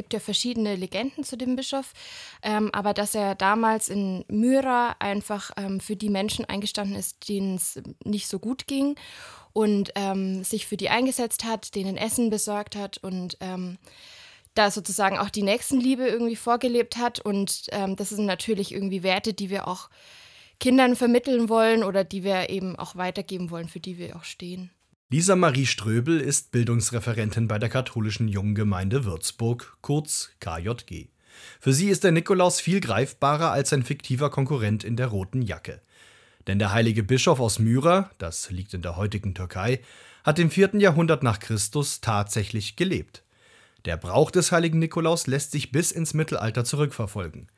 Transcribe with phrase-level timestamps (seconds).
[0.00, 1.92] gibt ja verschiedene Legenden zu dem Bischof,
[2.42, 7.56] ähm, aber dass er damals in Myra einfach ähm, für die Menschen eingestanden ist, denen
[7.56, 8.96] es nicht so gut ging
[9.52, 13.76] und ähm, sich für die eingesetzt hat, denen Essen besorgt hat und ähm,
[14.54, 17.20] da sozusagen auch die Nächstenliebe irgendwie vorgelebt hat.
[17.20, 19.90] Und ähm, das sind natürlich irgendwie Werte, die wir auch
[20.60, 24.70] Kindern vermitteln wollen oder die wir eben auch weitergeben wollen, für die wir auch stehen.
[25.12, 31.08] Lisa Marie Ströbel ist Bildungsreferentin bei der katholischen Junggemeinde Würzburg, kurz KJG.
[31.58, 35.80] Für sie ist der Nikolaus viel greifbarer als ein fiktiver Konkurrent in der roten Jacke.
[36.46, 39.80] Denn der heilige Bischof aus Myra, das liegt in der heutigen Türkei,
[40.22, 40.76] hat im 4.
[40.76, 43.24] Jahrhundert nach Christus tatsächlich gelebt.
[43.86, 47.48] Der Brauch des heiligen Nikolaus lässt sich bis ins Mittelalter zurückverfolgen.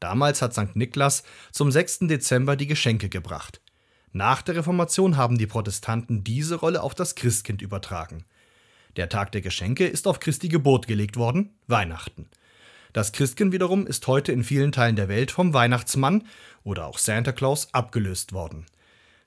[0.00, 0.76] Damals hat St.
[0.76, 2.00] Niklas zum 6.
[2.00, 3.62] Dezember die Geschenke gebracht.
[4.12, 8.24] Nach der Reformation haben die Protestanten diese Rolle auf das Christkind übertragen.
[8.96, 12.28] Der Tag der Geschenke ist auf Christi Geburt gelegt worden, Weihnachten.
[12.92, 16.24] Das Christkind wiederum ist heute in vielen Teilen der Welt vom Weihnachtsmann
[16.64, 18.66] oder auch Santa Claus abgelöst worden.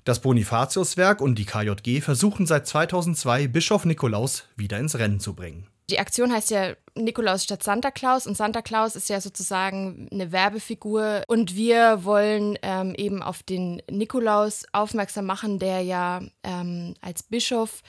[0.03, 5.68] Das Bonifatiuswerk und die KJG versuchen seit 2002 Bischof Nikolaus wieder ins Rennen zu bringen.
[5.89, 10.31] Die Aktion heißt ja Nikolaus statt Santa Claus und Santa Claus ist ja sozusagen eine
[10.31, 17.23] Werbefigur und wir wollen ähm, eben auf den Nikolaus aufmerksam machen, der ja ähm, als
[17.23, 17.81] Bischof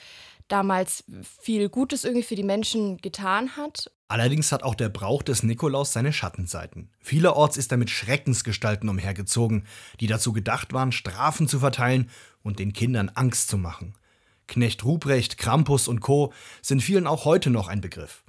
[0.47, 1.03] damals
[1.41, 3.91] viel Gutes irgendwie für die Menschen getan hat.
[4.07, 6.91] Allerdings hat auch der Brauch des Nikolaus seine Schattenseiten.
[7.01, 9.65] Vielerorts ist er mit Schreckensgestalten umhergezogen,
[9.99, 12.11] die dazu gedacht waren, Strafen zu verteilen
[12.43, 13.95] und den Kindern Angst zu machen.
[14.47, 16.31] Knecht Ruprecht, Krampus und Co.
[16.61, 18.23] sind vielen auch heute noch ein Begriff.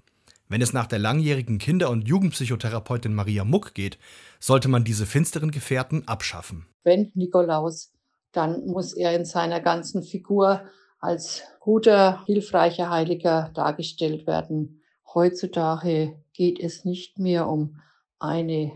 [0.48, 3.98] Wenn es nach der langjährigen Kinder- und Jugendpsychotherapeutin Maria Muck geht,
[4.38, 6.66] sollte man diese finsteren Gefährten abschaffen.
[6.84, 7.92] Wenn Nikolaus,
[8.32, 10.62] dann muss er in seiner ganzen Figur
[11.00, 14.82] als guter, hilfreicher Heiliger dargestellt werden.
[15.14, 17.80] Heutzutage geht es nicht mehr um
[18.18, 18.72] eine,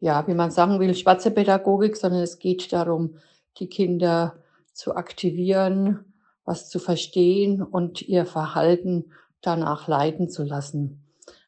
[0.00, 3.18] ja, wie man sagen will, schwarze Pädagogik, sondern es geht darum,
[3.58, 4.36] die Kinder
[4.72, 6.15] zu aktivieren,
[6.46, 9.12] was zu verstehen und ihr Verhalten
[9.42, 11.04] danach leiten zu lassen.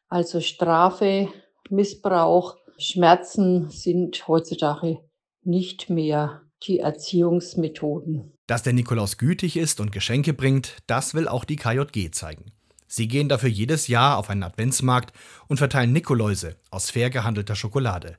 [0.07, 1.29] Also Strafe,
[1.69, 4.99] Missbrauch, Schmerzen sind heutzutage
[5.43, 8.33] nicht mehr die Erziehungsmethoden.
[8.47, 12.51] Dass der Nikolaus gütig ist und Geschenke bringt, das will auch die KJG zeigen.
[12.87, 15.13] Sie gehen dafür jedes Jahr auf einen Adventsmarkt
[15.47, 18.17] und verteilen Nikoläuse aus fair gehandelter Schokolade.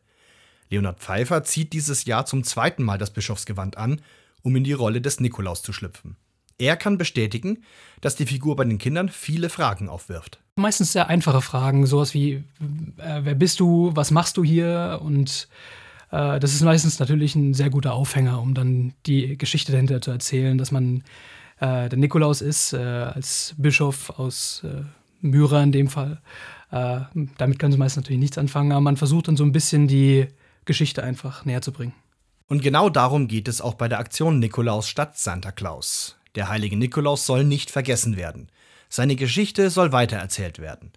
[0.68, 4.00] Leonhard Pfeiffer zieht dieses Jahr zum zweiten Mal das Bischofsgewand an,
[4.42, 6.16] um in die Rolle des Nikolaus zu schlüpfen.
[6.60, 7.65] Er kann bestätigen,
[8.03, 10.41] dass die Figur bei den Kindern viele Fragen aufwirft.
[10.56, 12.44] Meistens sehr einfache Fragen, sowas wie,
[12.98, 15.00] äh, wer bist du, was machst du hier?
[15.03, 15.48] Und
[16.10, 20.10] äh, das ist meistens natürlich ein sehr guter Aufhänger, um dann die Geschichte dahinter zu
[20.10, 21.03] erzählen, dass man
[21.60, 24.82] äh, der Nikolaus ist, äh, als Bischof aus äh,
[25.22, 26.21] Myra in dem Fall.
[26.71, 27.00] Äh,
[27.38, 30.28] damit können sie meistens natürlich nichts anfangen, aber man versucht dann so ein bisschen die
[30.66, 31.94] Geschichte einfach näher zu bringen.
[32.48, 36.19] Und genau darum geht es auch bei der Aktion Nikolaus statt Santa Claus.
[36.34, 38.50] Der heilige Nikolaus soll nicht vergessen werden.
[38.88, 40.92] Seine Geschichte soll weitererzählt werden.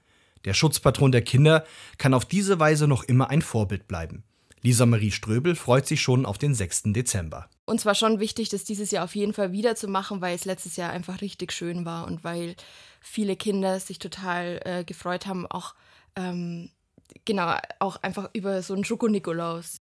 [0.45, 1.65] Der Schutzpatron der Kinder
[1.97, 4.23] kann auf diese Weise noch immer ein Vorbild bleiben.
[4.61, 6.83] Lisa Marie Ströbel freut sich schon auf den 6.
[6.87, 7.49] Dezember.
[7.65, 10.45] Uns war schon wichtig, das dieses Jahr auf jeden Fall wieder zu machen, weil es
[10.45, 12.55] letztes Jahr einfach richtig schön war und weil
[13.01, 15.75] viele Kinder sich total äh, gefreut haben, auch
[16.15, 16.69] ähm,
[17.25, 19.77] genau, auch einfach über so einen Schoko-Nikolaus.